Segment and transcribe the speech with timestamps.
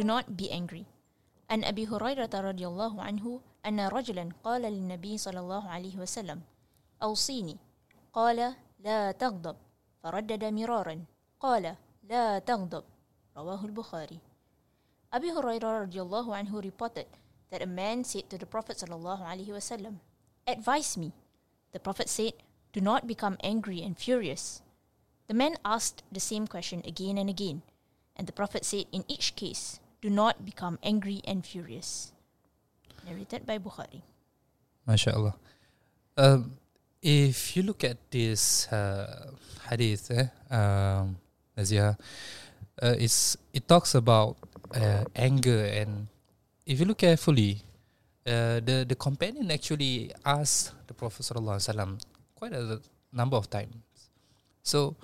[0.00, 0.84] do not be angry.
[1.50, 6.42] عن أبي هريرة رضي الله عنه أن رجلا قال للنبي صلى الله عليه وسلم
[7.02, 7.56] أوصيني
[8.12, 9.56] قال لا تغضب
[10.02, 11.04] فردد مرارا
[11.40, 12.84] قال لا تغضب
[13.36, 14.18] رواه البخاري
[15.14, 17.06] Abu Hurairah radiallahu anhu reported
[17.50, 20.02] that a man said to the Prophet sallallahu alaihi wasallam,
[20.44, 21.14] "Advise me."
[21.72, 22.34] The Prophet said,
[22.74, 24.60] "Do not become angry and furious."
[25.30, 27.62] The man asked the same question again and again,
[28.16, 32.11] and the Prophet said, in each case, "Do not become angry and furious."
[33.05, 34.01] Narrated by Bukhari.
[34.87, 35.33] MashaAllah.
[36.17, 36.57] Um,
[37.01, 39.31] if you look at this uh,
[39.69, 41.17] hadith, eh, um,
[41.57, 41.93] uh,
[42.97, 44.37] it's, it talks about
[44.73, 46.07] uh, anger and
[46.65, 47.61] if you look carefully,
[48.25, 51.99] uh, the, the companion actually asked the Prophet ﷺ
[52.35, 52.79] quite a
[53.11, 53.75] number of times.
[54.63, 54.95] So,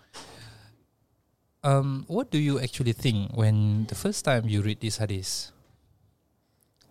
[1.68, 5.52] um, what do you actually think when the first time you read this hadith?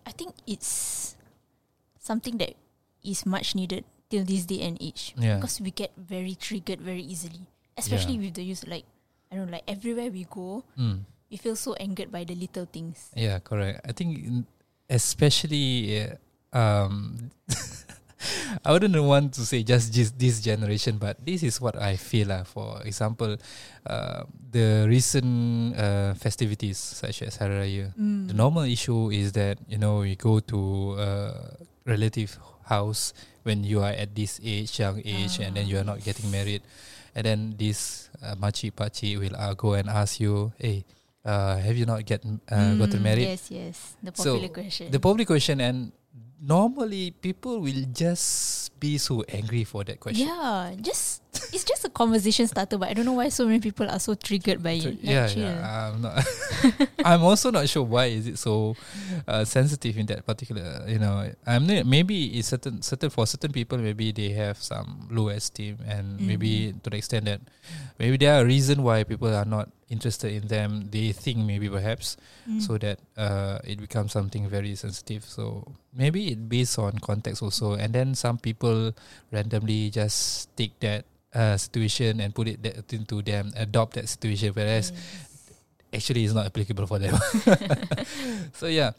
[0.04, 1.16] I think it's
[1.98, 2.54] something that
[3.02, 5.40] is much needed till this day and age Yeah.
[5.40, 8.84] because we get very triggered very easily, especially with the use like
[9.32, 11.02] I don't know, like everywhere we go, Mm.
[11.30, 13.10] we feel so angered by the little things.
[13.16, 13.82] Yeah, correct.
[13.82, 14.46] I think
[14.86, 16.14] especially uh,
[16.54, 17.30] um
[18.66, 22.32] I wouldn't want to say just this, this generation, but this is what I feel.
[22.34, 23.38] Uh, for example,
[23.86, 28.26] uh, the recent uh, festivities such as Hari Raya, Mm.
[28.26, 30.58] the normal issue is that you know you go to
[30.98, 31.10] a
[31.86, 32.34] relative
[32.66, 33.14] house
[33.46, 36.66] when you are at this age, young age, and then you are not getting married,
[37.14, 40.82] and then this uh, makcik pakcik will uh, go and ask you, "Hey,
[41.22, 43.76] uh, have you not get uh, gotten Mm, married?" Yes, yes.
[44.02, 44.90] The So, popular question.
[44.90, 45.94] The public question, and
[46.40, 50.28] normally people will just be so angry for that question.
[50.28, 53.88] yeah, just it's just a conversation starter, but I don't know why so many people
[53.88, 54.98] are so triggered by So, it.
[55.00, 55.90] Yeah, yeah.
[55.92, 56.24] I'm not.
[57.04, 58.76] I'm also not sure why is it so
[59.28, 60.84] uh, sensitive in that particular.
[60.88, 65.28] You know, I'm maybe it's certain certain for certain people maybe they have some low
[65.28, 67.40] esteem and maybe to the extent that
[67.98, 70.88] maybe there are reason why people are not interested in them.
[70.90, 72.16] They think maybe perhaps
[72.46, 72.62] Mm.
[72.62, 75.26] so that uh, it becomes something very sensitive.
[75.26, 78.94] So maybe it based on context also, and then some people
[79.34, 81.02] randomly just take that
[81.34, 84.94] uh, situation and put it that into them, adopt that situation, whereas
[85.92, 87.18] actually it's not applicable for them.
[88.58, 88.94] so yeah,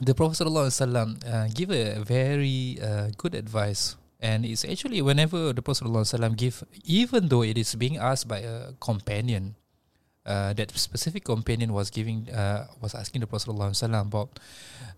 [0.00, 3.96] the Prophet sallallahu uh, give a very uh, good advice.
[4.18, 8.42] And it's actually whenever the Prophet wasallam give, even though it is being asked by
[8.42, 9.54] a companion,
[10.28, 14.38] uh, that specific companion was giving uh, was asking the Prophet about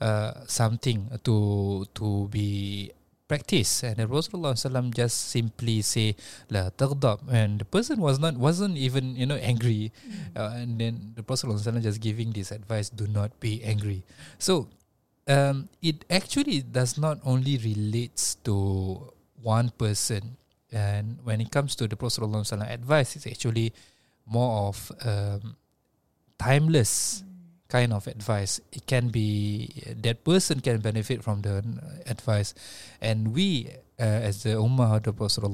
[0.03, 2.91] uh, something to to be
[3.31, 4.35] practiced, and the Prophet
[4.91, 6.19] just simply say
[6.51, 10.35] la taghdab and the person was not wasn't even you know angry, mm.
[10.35, 14.03] Uh, and then the Prophet just giving this advice: do not be angry.
[14.39, 14.67] So.
[15.31, 20.35] Um, it actually does not only relates to one person,
[20.73, 22.27] and when it comes to the Prophet
[22.67, 23.71] advice, it's actually
[24.31, 25.57] more of um,
[26.39, 27.25] timeless
[27.69, 28.61] kind of advice.
[28.73, 29.71] It can be
[30.03, 31.63] that person can benefit from the
[32.07, 32.55] advice,
[33.01, 35.45] and we uh, as the ummah of the Prophet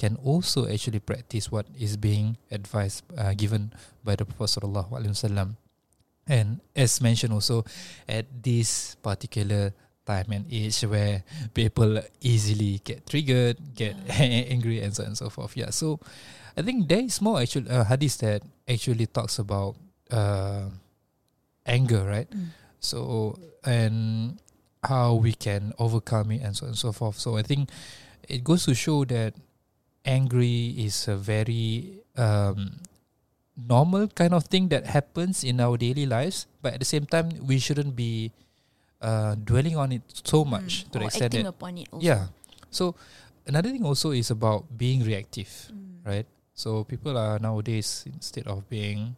[0.00, 3.72] can also actually practice what is being advised uh, given
[4.02, 4.64] by the Prophet.
[6.26, 7.64] And as mentioned also,
[8.08, 9.74] at this particular
[10.06, 11.22] time and age where
[11.52, 15.56] people easily get triggered, get angry, and so on and so forth.
[15.56, 16.00] Yeah, so
[16.56, 19.76] I think there is more actually uh, hadith that actually talks about
[20.10, 20.68] uh,
[21.66, 22.28] anger, right?
[22.30, 22.48] Mm.
[22.80, 24.38] So and
[24.82, 27.18] how we can overcome it and so on and so forth.
[27.20, 27.68] So I think
[28.28, 29.34] it goes to show that
[30.04, 32.80] angry is a very um,
[33.56, 37.28] normal kind of thing that happens in our daily lives, but at the same time
[37.44, 38.32] we shouldn't be
[39.02, 40.92] uh, dwelling on it so much Mm.
[40.92, 42.04] to the extent acting that upon it also.
[42.06, 42.26] yeah.
[42.70, 42.94] So
[43.46, 46.00] another thing also is about being reactive, Mm.
[46.08, 46.26] right?
[46.60, 49.16] So people are nowadays instead of being,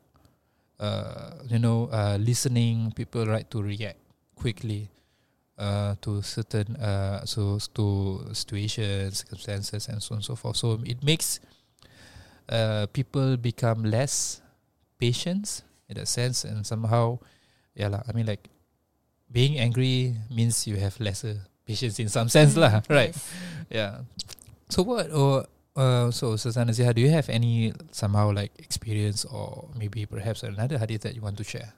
[0.79, 3.99] uh, you know, uh, listening, people like to react
[4.39, 4.87] quickly,
[5.59, 10.55] uh, to certain uh, so to situations, circumstances, and so on and so forth.
[10.55, 11.43] So it makes
[12.47, 14.39] uh, people become less
[15.03, 17.19] patient in that sense, and somehow,
[17.75, 18.07] yeah lah.
[18.07, 18.55] I mean, like
[19.27, 22.87] being angry means you have lesser patience in some sense, lah.
[22.87, 23.11] Right?
[23.67, 23.67] yes.
[23.67, 24.07] Yeah.
[24.71, 29.69] So what or uh so Susanna Zia, do you have any somehow like experience or
[29.77, 31.73] maybe perhaps another hadith that you want to share?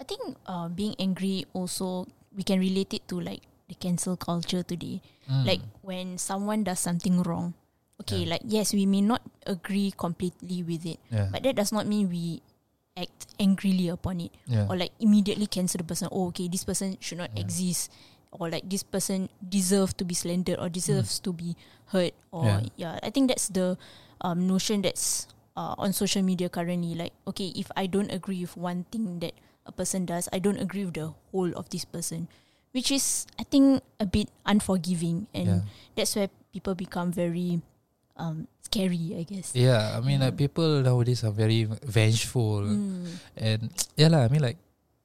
[0.00, 4.62] I think uh, being angry also we can relate it to like the cancel culture
[4.62, 5.02] today.
[5.30, 5.46] Mm.
[5.46, 7.54] Like when someone does something wrong,
[8.02, 8.30] okay, Yeah.
[8.38, 11.28] like yes, we may not agree completely with it, yeah.
[11.30, 12.42] but that does not mean we
[12.98, 14.66] act angrily upon it Yeah.
[14.66, 16.08] or like immediately cancel the person.
[16.10, 17.92] Oh, okay, this person should not exist,
[18.32, 21.56] or like this person deserves to be slandered or deserves to be
[21.90, 22.14] hurt.
[22.30, 22.60] Or Yeah.
[22.76, 22.94] yeah.
[23.02, 23.76] I think that's the
[24.22, 26.94] um, notion that's uh, on social media currently.
[26.94, 29.34] Like, okay, if I don't agree with one thing that
[29.66, 32.28] a person does, I don't agree with the whole of this person,
[32.72, 35.60] which is I think a bit unforgiving, and yeah.
[35.96, 37.60] that's where people become very
[38.16, 39.14] um, scary.
[39.18, 39.52] I guess.
[39.54, 43.06] Yeah, I mean, like people nowadays are very vengeful, Mm.
[43.36, 43.60] and
[43.98, 44.22] yeah, lah.
[44.24, 44.56] I mean, like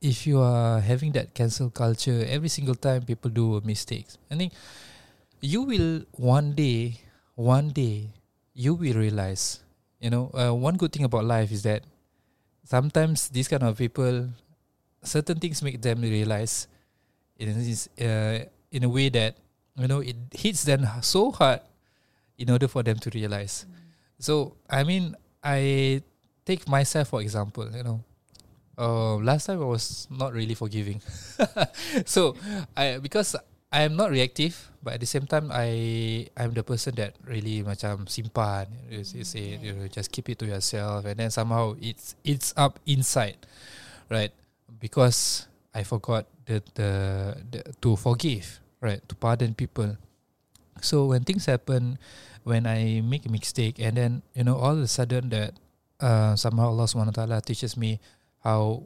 [0.05, 4.53] if you are having that cancel culture every single time people do mistakes, I think
[5.41, 7.01] you will one day,
[7.33, 8.13] one day,
[8.53, 9.65] you will realize.
[9.99, 11.81] You know, uh, one good thing about life is that
[12.63, 14.29] sometimes these kind of people,
[15.01, 16.67] certain things make them realize,
[17.41, 19.41] in uh, in a way that
[19.73, 21.65] you know it hits them so hard,
[22.37, 23.65] in order for them to realize.
[24.21, 26.05] So I mean, I
[26.45, 27.65] take myself for example.
[27.73, 28.05] You know,
[28.77, 31.01] uh, last time I was not really forgiving.
[32.05, 32.35] so
[32.75, 33.35] I because
[33.71, 37.63] I am not reactive, but at the same time I I'm the person that really
[37.63, 38.71] macam simpan.
[38.87, 42.55] You say, say you know, just keep it to yourself, and then somehow it's it's
[42.55, 43.35] up inside,
[44.07, 44.31] right?
[44.79, 46.91] Because I forgot the the,
[47.51, 49.03] the to forgive, right?
[49.11, 49.99] To pardon people.
[50.79, 51.99] So when things happen,
[52.47, 55.57] when I make a mistake, and then you know all of a sudden that
[55.99, 57.99] uh, somehow Allah Subhanahu Wa Taala teaches me
[58.45, 58.85] how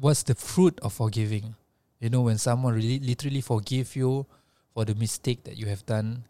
[0.00, 1.54] what's the fruit of forgiving.
[2.00, 4.26] You know when someone really literally forgive you
[4.74, 6.24] for the mistake that you have done,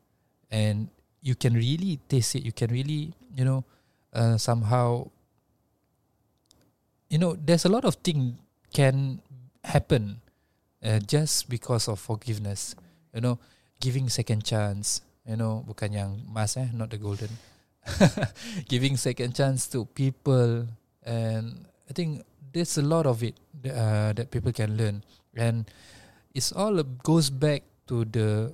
[0.51, 0.91] and
[1.23, 2.43] you can really taste it.
[2.43, 3.65] You can really you know
[4.13, 5.09] uh, somehow
[7.09, 8.37] you know there's a lot of thing
[8.75, 9.23] can
[9.65, 10.21] happen
[10.85, 12.75] uh, just because of forgiveness.
[13.15, 13.39] You know
[13.81, 15.01] giving second chance.
[15.25, 17.31] You know bukan yang emas eh, not the golden.
[18.69, 20.69] giving second chance to people
[21.05, 25.03] and I think there's a lot of it that, uh, that people can learn.
[25.35, 25.71] And
[26.35, 28.53] it's all goes back to the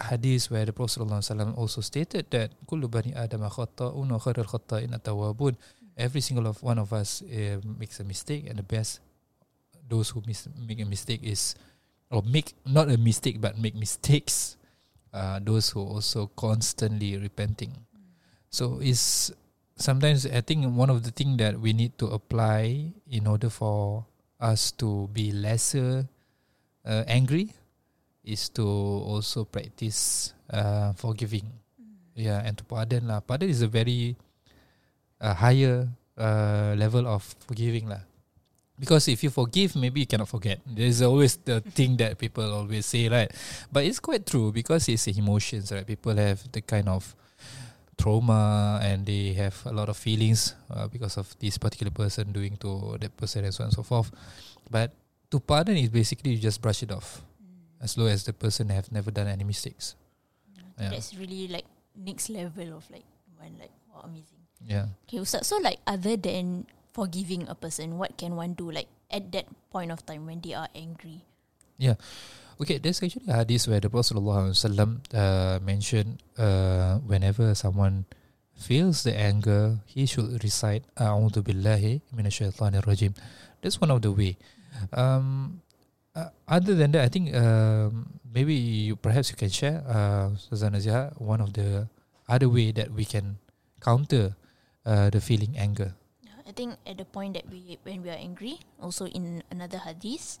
[0.00, 1.00] hadith where the Prophet
[1.56, 3.44] also stated that kullu bani adam
[5.96, 9.00] every single of one of us uh, makes a mistake and the best
[9.88, 11.54] those who mis- make a mistake is
[12.10, 14.56] or make not a mistake but make mistakes
[15.12, 17.74] uh, those who also constantly repenting.
[18.48, 19.32] So it's
[19.80, 24.04] sometimes I think one of the thing that we need to apply in order for
[24.38, 26.06] us to be lesser
[26.84, 27.52] uh, angry
[28.24, 31.48] is to also practice uh, forgiving.
[32.14, 33.24] Yeah, and to pardon lah.
[33.24, 34.16] Pardon is a very
[35.20, 35.88] uh, higher
[36.20, 38.04] uh, level of forgiving lah.
[38.80, 40.60] Because if you forgive, maybe you cannot forget.
[40.64, 43.28] There's always the thing that people always say, right?
[43.72, 45.84] But it's quite true because it's emotions, right?
[45.84, 47.16] People have the kind of
[48.00, 52.56] trauma and they have a lot of feelings uh, because of this particular person doing
[52.64, 54.10] to that person and so on and so forth.
[54.72, 54.96] But
[55.30, 57.20] to pardon is basically you just brush it off
[57.80, 59.94] as long as the person have never done any mistakes.
[60.80, 60.96] Yeah.
[60.96, 63.04] That's really like next level of like
[63.36, 64.40] one like wow, amazing.
[64.64, 64.92] Yeah.
[65.04, 69.32] Okay, Ustaz, so like other than forgiving a person, what can one do like at
[69.32, 71.24] that point of time when they are angry?
[72.60, 78.04] Okay, there's actually a hadith where the Prophet uh, mentioned uh, whenever someone
[78.52, 83.16] feels the anger, he should recite A'udhu billahi minasyaitanir rajim.
[83.64, 84.36] That's one of the way.
[84.92, 85.62] Um,
[86.14, 90.28] uh, other than that, I think um, maybe you perhaps you can share, uh,
[91.16, 91.88] one of the
[92.28, 93.40] other way that we can
[93.80, 94.36] counter
[94.84, 95.96] uh, the feeling anger.
[96.46, 100.36] I think at the point that we when we are angry, also in another hadith,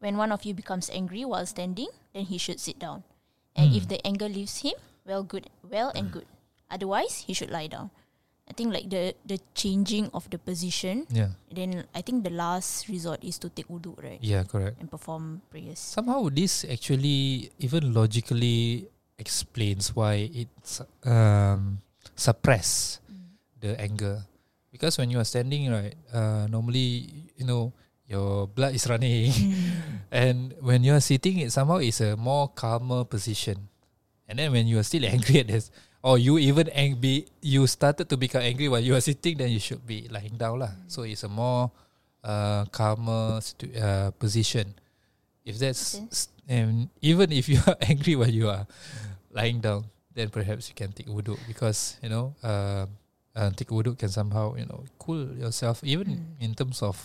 [0.00, 3.02] when one of you becomes angry while standing, then he should sit down.
[3.56, 3.88] And if Mm.
[3.88, 4.76] the anger leaves him,
[5.08, 6.26] well good well and good.
[6.68, 7.88] Otherwise he should lie down.
[8.46, 12.86] I think like the the changing of the position, Yeah, then I think the last
[12.86, 14.22] resort is to take wudu, right?
[14.22, 14.78] yeah, correct.
[14.78, 15.82] And perform prayers.
[15.82, 18.86] Somehow this actually even logically
[19.18, 21.82] explains why it's um,
[22.14, 23.00] suppress
[23.58, 24.22] the anger
[24.70, 27.08] because when you are standing right uh, normally
[27.40, 27.72] you know
[28.08, 29.32] your blood is running.
[30.10, 33.68] And when you are sitting it somehow is a more calmer position.
[34.28, 35.70] And then when you are still angry at this
[36.02, 39.58] or you even angry you started to become angry while you are sitting then you
[39.58, 40.70] should be lying down lah.
[40.86, 41.70] So it's a more
[42.22, 44.74] uh, calmer situ- uh, position.
[45.46, 48.66] If that's Makes and even if you are angry while you are
[49.34, 52.86] lying down then perhaps you can take wudu because you know uh,
[53.34, 56.22] uh, take wudu can somehow you know cool yourself even Mm.
[56.40, 56.96] in terms of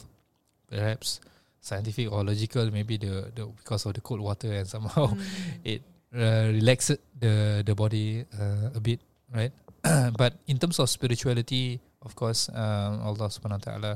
[0.71, 1.19] perhaps
[1.59, 5.11] scientific or logical maybe the, the because of the cold water and somehow
[5.67, 5.83] it
[6.15, 9.03] uh, relaxes the the body uh, a bit
[9.35, 9.51] right
[10.17, 13.93] but in terms of spirituality of course, um, Allah Subhanahu Wa Taala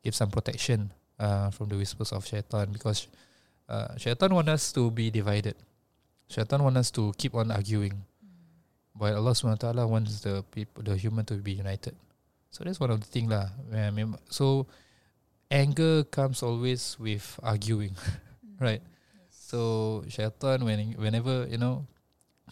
[0.00, 3.08] gives some protection uh, from the whispers of shaitan because
[3.68, 5.54] uh, shaitan wants us to be divided.
[6.28, 7.92] Shaitan wants us to keep on arguing,
[8.96, 11.94] while Allah Subhanahu Wa Taala wants the people, the human, to be united.
[12.48, 13.52] So that's one of the thing lah.
[14.28, 14.66] So
[15.52, 17.92] anger comes always with arguing,
[18.60, 18.80] right?
[19.28, 21.84] So shaitan when whenever you know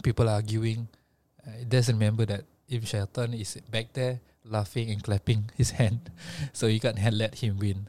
[0.05, 0.87] people are arguing,
[1.41, 6.13] uh, it doesn't remember that if shaitan is back there laughing and clapping his hand,
[6.53, 7.89] so you can't let him win.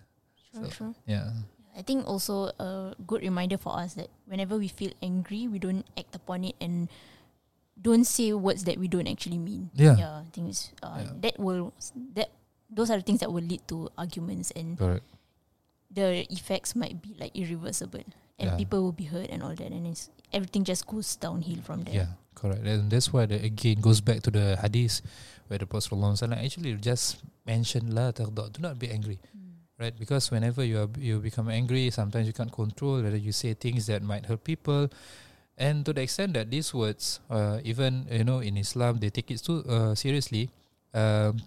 [0.55, 0.93] True, So- true.
[1.05, 1.43] Yeah,
[1.75, 5.83] I think also a good reminder for us that whenever we feel angry, we don't
[5.99, 6.87] act upon it and
[7.79, 9.71] don't say words that we don't actually mean.
[9.75, 9.95] Yeah.
[9.97, 10.13] yeah.
[10.23, 11.11] I think uh, Yeah.
[11.23, 11.73] that will
[12.15, 12.29] that
[12.71, 15.03] those are the things that will lead to arguments and correct.
[15.91, 18.03] the effects might be like irreversible
[18.39, 18.57] and Yeah.
[18.57, 21.93] people will be hurt and all that and it's, everything just goes downhill from there.
[21.93, 22.63] Yeah, correct.
[22.65, 25.01] And that's why the, again goes back to the hadith
[25.47, 25.91] where the Prophet
[26.31, 29.19] actually just mentioned la taghdab, do not be angry.
[29.35, 29.51] Mm.
[29.81, 29.97] right?
[29.97, 33.89] Because whenever you are you become angry, sometimes you can't control whether you say things
[33.89, 34.87] that might hurt people,
[35.57, 39.33] and to the extent that these words, uh, even you know in Islam, they take
[39.33, 40.53] it too uh, seriously.
[40.93, 41.41] Um,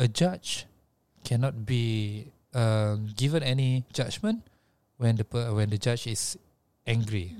[0.00, 0.64] a judge
[1.22, 2.24] cannot be
[2.56, 4.40] um, given any judgment
[4.96, 6.40] when the per- when the judge is
[6.88, 7.36] angry.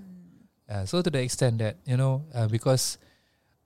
[0.69, 3.00] Uh, so to the extent that you know, uh, because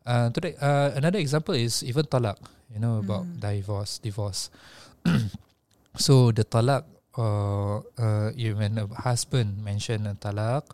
[0.07, 2.39] uh, to the, uh, another example is even talak.
[2.73, 3.41] You know about Mm.
[3.43, 4.49] divorce, divorce.
[5.99, 6.87] so the talak,
[7.19, 10.65] uh, uh, when a husband mentioned a talak,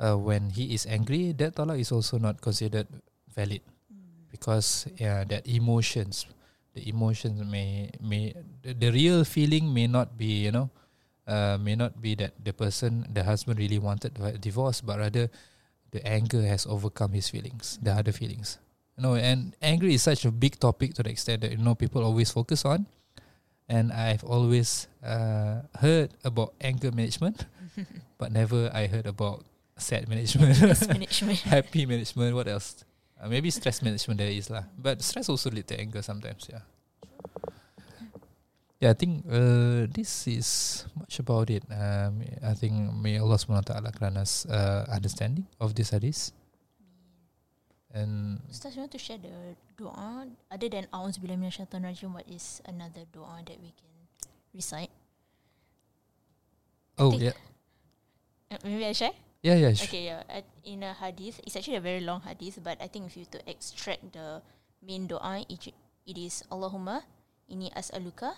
[0.00, 2.88] uh, when he is angry, that talak is also not considered
[3.30, 3.60] valid
[4.32, 6.26] because yeah, that emotions,
[6.76, 10.68] the emotions may may the, the real feeling may not be you know,
[11.26, 15.32] uh, may not be that the person the husband really wanted divorce, but rather
[15.90, 18.60] the anger has overcome his feelings, the other feelings.
[18.96, 21.74] You know, and anger is such a big topic to the extent that you know
[21.74, 22.86] people always focus on.
[23.68, 27.46] And I've always uh, heard about anger management,
[28.18, 29.44] but never I heard about
[29.76, 31.40] sad management, management.
[31.50, 32.36] happy management.
[32.36, 32.84] What else?
[33.16, 34.64] Uh, maybe stress management there is lah.
[34.76, 36.46] But stress also lead to anger sometimes.
[36.52, 36.64] Yeah.
[38.76, 41.64] Yeah, I think uh, this is much about it.
[41.72, 46.28] Um, I think may Allah SWT grant us uh, understanding of this hadith.
[47.96, 52.60] And Ustaz, you want to share the doa other than A'udzubillah minasyaitanir rajim what is
[52.68, 53.96] another doa that we can
[54.52, 54.92] recite?
[57.00, 57.32] oh yeah,
[58.52, 59.16] Uh, maybe I share?
[59.46, 59.72] Yeah, yeah.
[59.78, 59.86] Sure.
[59.86, 60.26] Okay, yeah.
[60.26, 63.24] At, in a hadith, it's actually a very long hadith, but I think if you
[63.30, 64.42] to extract the
[64.82, 67.06] main doa, it, it is Allahumma
[67.46, 68.34] inni as'aluka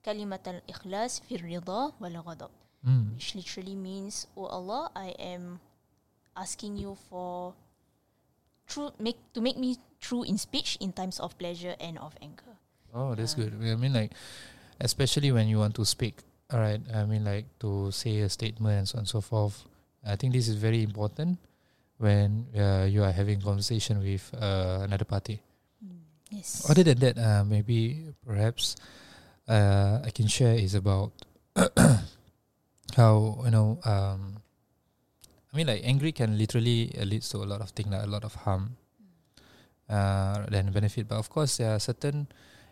[0.00, 2.50] kalimat al-ikhlas fir rida wal ghadab.
[2.86, 3.14] Mm.
[3.18, 5.60] Which literally means, Oh Allah, I am
[6.38, 7.52] asking you for
[8.70, 12.56] true make to make me true in speech in times of pleasure and of anger.
[12.94, 13.52] Oh, that's Uh, good.
[13.60, 14.14] I mean, like,
[14.80, 16.22] especially when you want to speak.
[16.48, 16.80] All right.
[16.94, 19.67] I mean, like to say a statement and so on and so forth.
[20.04, 21.38] I think this is very important
[21.98, 25.42] when uh, you are having conversation with uh, another party.
[26.30, 26.68] Yes.
[26.68, 28.76] Other than that, uh, maybe perhaps
[29.48, 31.12] uh, I can share is about
[32.96, 33.80] how you know.
[33.84, 34.44] Um,
[35.48, 38.22] I mean, like angry can literally leads to a lot of things, like a lot
[38.22, 38.76] of harm,
[39.88, 41.08] uh, than benefit.
[41.08, 42.28] But of course, there are certain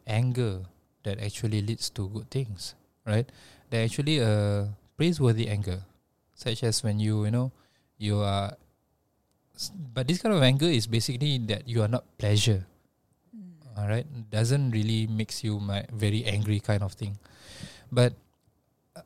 [0.07, 0.61] anger
[1.03, 2.75] that actually leads to good things,
[3.07, 3.25] right?
[3.71, 5.81] They're actually a praiseworthy anger,
[6.37, 7.51] such as when you you know
[7.97, 8.53] you are.
[9.73, 12.69] But this kind of anger is basically that you are not pleasure.
[13.33, 13.57] Mm.
[13.73, 17.17] all right doesn't really makes you my very angry kind of thing.
[17.89, 18.13] But
[18.93, 19.01] uh,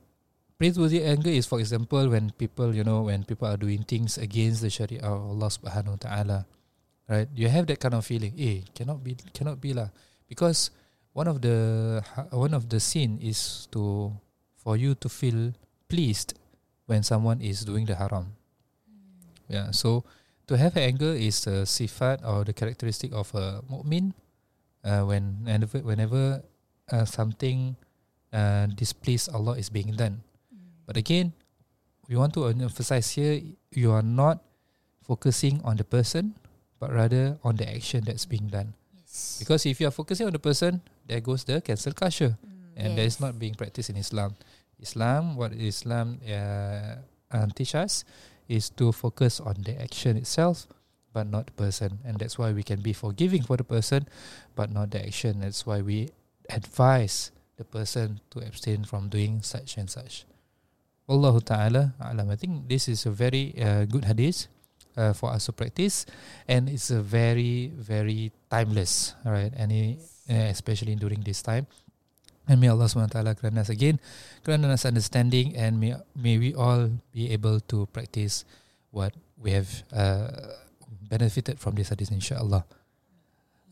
[0.58, 4.66] praiseworthy anger is for example when people you know when people are doing things against
[4.66, 6.38] the sharia of Allah subhanahu wa ta'ala.
[7.06, 7.30] Right?
[7.34, 9.94] You have that kind of feeling eh cannot be cannot be lah.
[10.26, 10.74] Because
[11.14, 12.02] one of the
[12.34, 14.10] one of the sin is to
[14.58, 15.54] for you to feel
[15.86, 16.34] pleased
[16.90, 18.34] when someone is doing the haram
[19.46, 20.02] yeah so
[20.50, 24.10] to have anger is a sifat or the characteristic of a mu'min
[24.82, 26.42] uh, when whenever whenever
[26.90, 27.78] uh, something
[28.34, 30.22] uh, displease Allah is being done.
[30.86, 31.32] But again,
[32.10, 33.38] we want to emphasize here:
[33.70, 34.42] you are not
[35.06, 36.34] focusing on the person,
[36.82, 38.74] but rather on the action that's being done.
[38.94, 39.38] Yes.
[39.38, 42.88] Because if you are focusing on the person, there goes the cancel culture, Mm, and
[42.98, 43.22] that is yes.
[43.22, 44.34] not being practiced in Islam.
[44.80, 46.96] Islam, what Islam uh,
[47.54, 48.04] teach us,
[48.48, 50.66] is to focus on the action itself,
[51.12, 54.06] but not the person, and that's why we can be forgiving for the person,
[54.54, 55.40] but not the action.
[55.40, 56.10] That's why we
[56.48, 60.24] advise the person to abstain from doing such and such.
[61.10, 61.94] Allah Ta'ala.
[61.98, 64.46] I think this is a very uh, good hadith
[64.96, 66.06] uh, for us to practice,
[66.46, 69.14] and it's a very very timeless.
[69.26, 69.98] All right, any
[70.30, 71.66] uh, especially during this time,
[72.45, 73.97] And may Allah SWT grant us again,
[74.45, 78.45] grant us understanding and may, may we all be able to practice
[78.91, 80.29] what we have uh,
[81.09, 82.63] benefited from this hadith insyaAllah.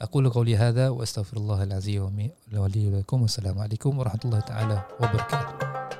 [0.01, 5.96] أقول قولي هذا وأستغفر الله العظيم لي ولكم والسلام عليكم ورحمة الله تعالى وبركاته